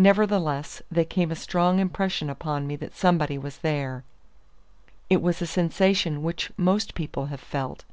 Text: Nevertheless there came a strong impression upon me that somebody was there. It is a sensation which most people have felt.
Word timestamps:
Nevertheless 0.00 0.80
there 0.90 1.04
came 1.04 1.30
a 1.30 1.36
strong 1.36 1.78
impression 1.78 2.30
upon 2.30 2.66
me 2.66 2.74
that 2.76 2.94
somebody 2.96 3.36
was 3.36 3.58
there. 3.58 4.02
It 5.10 5.18
is 5.22 5.42
a 5.42 5.46
sensation 5.46 6.22
which 6.22 6.50
most 6.56 6.94
people 6.94 7.26
have 7.26 7.38
felt. 7.42 7.84